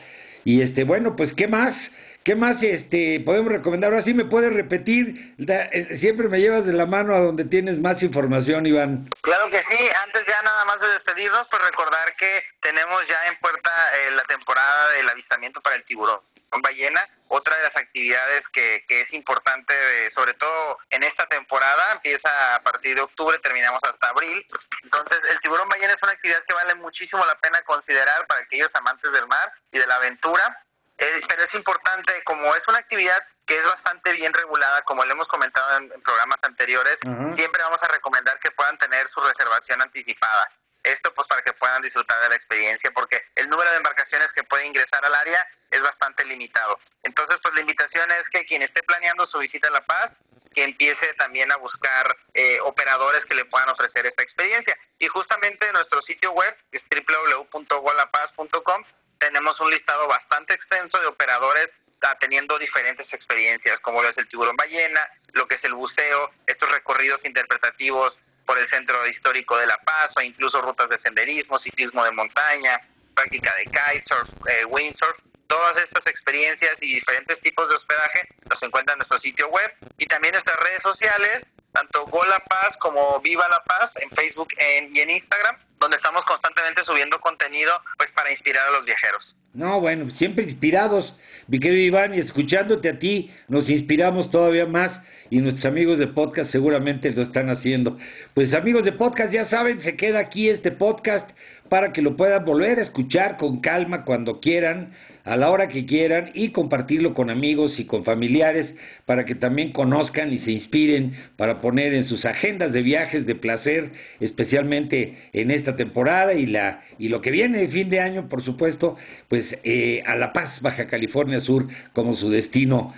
y 0.45 0.63
este 0.63 0.85
bueno, 0.85 1.15
pues 1.15 1.33
qué 1.35 1.47
más 1.47 1.77
¿Qué 2.25 2.35
más 2.35 2.61
este, 2.61 3.21
podemos 3.21 3.53
recomendar? 3.53 3.93
Ahora 3.93 4.03
sí 4.03 4.13
me 4.13 4.25
puedes 4.25 4.53
repetir, 4.53 5.37
eh, 5.39 5.99
siempre 6.01 6.29
me 6.29 6.41
llevas 6.41 6.67
de 6.67 6.73
la 6.73 6.85
mano 6.85 7.15
a 7.15 7.21
donde 7.21 7.45
tienes 7.45 7.79
más 7.79 8.03
información, 8.03 8.67
Iván. 8.67 9.09
Claro 9.23 9.49
que 9.49 9.61
sí, 9.61 9.79
antes 10.05 10.27
ya 10.27 10.43
nada 10.43 10.65
más 10.65 10.81
de 10.81 10.89
despedirnos, 10.89 11.47
pues 11.49 11.63
recordar 11.63 12.17
que 12.19 12.43
tenemos 12.63 13.07
ya 13.07 13.29
en 13.29 13.37
puerta 13.37 13.71
eh, 13.95 14.11
la 14.11 14.25
temporada 14.25 14.91
del 14.99 15.09
avistamiento 15.09 15.61
para 15.61 15.77
el 15.77 15.85
tiburón 15.85 16.19
ballena. 16.51 17.07
Otra 17.29 17.57
de 17.57 17.65
las 17.65 17.77
actividades 17.77 18.45
que, 18.53 18.85
que 18.87 19.03
es 19.03 19.13
importante, 19.13 19.75
sobre 20.13 20.35
todo 20.35 20.79
en 20.91 21.03
esta 21.03 21.27
temporada, 21.27 21.93
empieza 21.93 22.55
a 22.55 22.63
partir 22.63 22.95
de 22.95 23.03
octubre, 23.03 23.39
terminamos 23.41 23.81
hasta 23.83 24.09
abril. 24.09 24.47
Entonces, 24.83 25.19
el 25.29 25.41
tiburón 25.41 25.69
ballena 25.69 25.95
es 25.95 26.03
una 26.03 26.13
actividad 26.13 26.45
que 26.47 26.55
vale 26.55 26.75
muchísimo 26.77 27.25
la 27.27 27.37
pena 27.37 27.63
considerar 27.63 28.27
para 28.27 28.43
aquellos 28.43 28.71
amantes 28.75 29.11
del 29.13 29.27
mar 29.27 29.53
y 29.73 29.79
de 29.79 29.87
la 29.87 29.97
aventura 29.97 30.57
eh, 30.99 31.21
pero 31.29 31.45
es 31.45 31.55
importante, 31.55 32.13
como 32.25 32.55
es 32.55 32.67
una 32.69 32.79
actividad 32.79 33.23
que 33.47 33.59
es 33.59 33.65
bastante 33.65 34.13
bien 34.13 34.33
regulada, 34.33 34.83
como 34.83 35.05
le 35.05 35.13
hemos 35.13 35.29
comentado 35.29 35.77
en, 35.77 35.89
programas 36.03 36.39
anteriores, 36.43 36.99
siempre 37.37 37.63
vamos 37.63 37.83
a 37.83 37.89
recomendar 37.89 38.39
que 38.41 38.51
puedan 38.51 38.79
tener 38.79 39.07
su 39.09 39.21
reservación 39.21 39.83
anticipada. 39.83 40.51
Esto 40.87 41.13
pues 41.15 41.27
para 41.27 41.43
que 41.43 41.53
puedan 41.55 41.83
disfrutar 41.83 42.23
de 42.23 42.29
la 42.29 42.37
experiencia, 42.37 42.93
porque 42.93 43.21
el 43.35 43.49
número 43.49 43.69
de 43.73 43.79
embarcaciones 43.79 44.31
que 44.31 44.45
puede 44.45 44.67
ingresar 44.67 45.05
al 45.05 45.17
área 45.17 45.45
es 45.69 45.83
bastante 45.83 46.25
limitado. 46.25 46.79
Entonces, 47.03 47.41
pues 47.43 47.55
la 47.55 47.61
invitación 47.61 48.09
es 48.13 48.29
que 48.29 48.45
quien 48.45 48.63
esté 48.63 48.85
planeando 48.85 49.27
su 49.27 49.39
visita 49.39 49.67
a 49.67 49.73
La 49.73 49.81
Paz, 49.81 50.13
que 50.55 50.63
empiece 50.63 51.13
también 51.15 51.51
a 51.51 51.57
buscar 51.57 52.17
eh, 52.35 52.61
operadores 52.61 53.25
que 53.25 53.35
le 53.35 53.47
puedan 53.47 53.69
ofrecer 53.69 54.07
esta 54.07 54.23
experiencia. 54.23 54.79
Y 55.01 55.09
justamente 55.09 55.73
nuestro 55.73 56.01
sitio 56.03 56.31
web, 56.31 56.57
es 56.71 56.83
www.golapaz.com, 56.89 58.85
tenemos 59.19 59.59
un 59.59 59.71
listado 59.73 60.07
bastante 60.07 60.55
extenso 60.55 61.01
de 61.01 61.07
operadores 61.07 61.73
teniendo 62.21 62.57
diferentes 62.59 63.13
experiencias, 63.13 63.81
como 63.81 64.03
lo 64.03 64.09
es 64.09 64.19
el 64.19 64.29
tiburón 64.29 64.55
ballena, 64.55 65.01
lo 65.33 65.49
que 65.49 65.57
es 65.57 65.65
el 65.65 65.75
buceo, 65.75 66.31
estos 66.47 66.71
recorridos 66.71 67.25
interpretativos 67.25 68.17
por 68.47 68.59
el 68.59 68.69
centro 68.69 69.07
histórico 69.09 69.59
de 69.59 69.67
La 69.67 69.79
Paz 69.79 70.13
o 70.17 70.21
incluso 70.21 70.63
rutas 70.63 70.89
de 70.89 70.99
senderismo, 70.99 71.59
ciclismo 71.59 72.05
de 72.05 72.13
montaña, 72.13 72.81
práctica 73.15 73.53
de 73.59 73.65
kitesurf, 73.65 74.29
eh, 74.49 74.65
windsurf. 74.65 75.19
Todas 75.49 75.77
estas 75.77 76.07
experiencias 76.07 76.77
y 76.81 76.95
diferentes 76.95 77.41
tipos 77.41 77.69
de 77.69 77.77
hospedaje 77.77 78.29
los 78.51 78.63
encuentran 78.63 78.95
en 78.95 78.99
nuestro 78.99 79.19
sitio 79.19 79.49
web 79.49 79.71
y 79.99 80.07
también 80.07 80.33
nuestras 80.33 80.59
redes 80.59 80.83
sociales, 80.83 81.47
tanto 81.73 82.07
Go 82.07 82.25
La 82.25 82.41
Paz 82.41 82.77
como 82.79 83.21
Viva 83.21 83.49
La 83.49 83.63
Paz 83.65 83.91
en 83.97 84.11
Facebook 84.11 84.49
y 84.93 85.01
en 85.01 85.11
Instagram 85.11 85.57
donde 85.81 85.97
estamos 85.97 86.25
constantemente 86.25 86.85
subiendo 86.85 87.19
contenido 87.21 87.73
pues 87.97 88.11
para 88.13 88.31
inspirar 88.31 88.67
a 88.69 88.71
los 88.73 88.85
viajeros. 88.85 89.37
No, 89.55 89.81
bueno, 89.81 90.11
siempre 90.19 90.45
inspirados, 90.45 91.15
mi 91.49 91.59
querido 91.59 91.83
Iván, 91.83 92.15
y 92.15 92.21
escuchándote 92.21 92.91
a 92.91 92.99
ti 92.99 93.31
nos 93.49 93.69
inspiramos 93.69 94.31
todavía 94.31 94.67
más 94.67 94.91
y 95.31 95.39
nuestros 95.39 95.65
amigos 95.67 95.99
de 95.99 96.09
podcast 96.09 96.51
seguramente 96.53 97.11
lo 97.11 97.23
están 97.23 97.49
haciendo. 97.49 97.99
Pues 98.35 98.53
amigos 98.53 98.85
de 98.85 98.93
podcast, 98.93 99.33
ya 99.33 99.49
saben, 99.49 99.83
se 99.83 99.97
queda 99.97 100.21
aquí 100.21 100.51
este 100.51 100.73
podcast 100.73 101.31
para 101.69 101.93
que 101.93 102.03
lo 102.03 102.17
puedan 102.17 102.45
volver 102.45 102.79
a 102.79 102.83
escuchar 102.83 103.37
con 103.37 103.61
calma 103.61 104.05
cuando 104.05 104.41
quieran, 104.41 104.93
a 105.27 105.37
la 105.37 105.51
hora 105.51 105.69
que 105.69 105.87
quieran 105.87 106.31
y 106.35 106.51
compartirlo 106.51 107.13
con 107.13 107.31
amigos 107.31 107.79
y 107.79 107.85
con 107.85 108.05
familiares 108.05 108.73
para 109.07 109.25
que 109.25 109.35
también 109.35 109.73
conozcan 109.73 110.33
y 110.33 110.39
se 110.39 110.53
inspiren 110.53 111.15
para 111.37 111.61
poner 111.61 111.93
en 111.95 112.07
sus 112.07 112.25
agendas 112.25 112.73
de 112.73 112.83
viajes 112.83 113.27
de 113.27 113.35
placer, 113.35 113.91
especialmente 114.21 115.19
en 115.33 115.51
esta 115.51 115.75
temporada 115.75 116.33
y 116.35 116.47
la 116.47 116.83
y 116.99 117.09
lo 117.09 117.21
que 117.21 117.33
viene 117.33 117.59
de 117.59 117.69
fin 117.69 117.89
de 117.89 118.01
año, 118.01 118.29
por 118.29 118.45
supuesto, 118.45 118.97
pues 119.29 119.45
eh, 119.65 120.03
a 120.07 120.15
La 120.15 120.33
Paz, 120.33 120.61
Baja 120.61 120.87
California 120.87 121.41
Sur 121.41 121.67
como 121.93 122.15
su 122.15 122.31
destino 122.31 122.95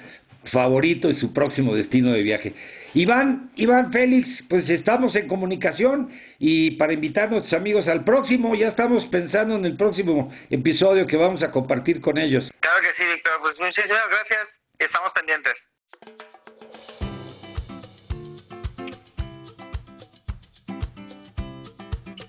favorito 0.53 1.11
y 1.11 1.15
su 1.15 1.33
próximo 1.33 1.75
destino 1.75 2.13
de 2.13 2.23
viaje. 2.23 2.53
Iván, 2.95 3.51
Iván 3.57 3.93
Félix, 3.93 4.29
pues 4.49 4.69
estamos 4.69 5.15
en 5.15 5.29
comunicación 5.29 6.11
y 6.39 6.73
para 6.73 6.93
invitar 6.93 7.29
a 7.29 7.31
nuestros 7.31 7.53
amigos 7.55 7.87
al 7.87 8.05
próximo, 8.05 8.55
ya 8.55 8.69
estamos 8.69 9.05
pensando 9.07 9.57
en 9.57 9.65
el 9.65 9.77
próximo 9.77 10.33
episodio 10.51 11.07
que 11.07 11.17
vamos 11.17 11.43
a 11.43 11.51
compartir 11.51 12.01
con 12.01 12.17
ellos. 12.17 12.51
Claro 12.61 12.81
que 12.81 12.95
sí, 12.95 13.09
Víctor, 13.09 13.33
pues 13.43 13.59
muchísimas 13.61 14.09
gracias, 14.09 14.49
estamos 14.79 15.13
pendientes. 15.13 15.68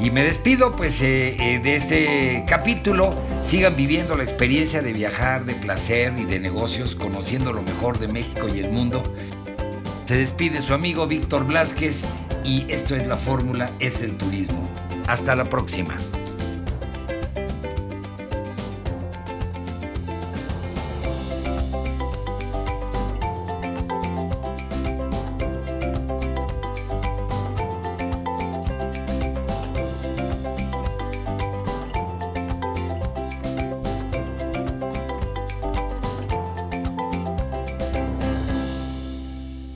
Y 0.00 0.10
me 0.10 0.22
despido 0.22 0.74
pues 0.76 1.00
eh, 1.02 1.36
eh, 1.38 1.60
de 1.60 1.76
este 1.76 2.44
capítulo. 2.46 3.14
Sigan 3.44 3.76
viviendo 3.76 4.16
la 4.16 4.22
experiencia 4.24 4.82
de 4.82 4.92
viajar, 4.92 5.44
de 5.44 5.54
placer 5.54 6.12
y 6.18 6.24
de 6.24 6.40
negocios, 6.40 6.94
conociendo 6.94 7.52
lo 7.52 7.62
mejor 7.62 7.98
de 7.98 8.08
México 8.08 8.48
y 8.48 8.58
el 8.60 8.70
mundo. 8.70 9.02
Se 10.06 10.16
despide 10.16 10.60
su 10.60 10.74
amigo 10.74 11.06
Víctor 11.06 11.46
Blázquez 11.46 12.02
y 12.44 12.66
esto 12.68 12.94
es 12.94 13.06
la 13.06 13.16
fórmula, 13.16 13.70
es 13.80 14.00
el 14.02 14.16
turismo. 14.16 14.68
Hasta 15.06 15.34
la 15.34 15.44
próxima. 15.44 15.98